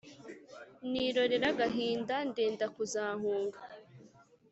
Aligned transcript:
Nirorera 0.91 1.47
agahinda 1.53 2.15
Ntenda 2.31 2.65
kuzahunga 2.75 3.59